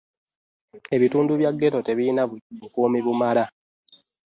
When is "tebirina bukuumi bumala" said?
1.87-3.43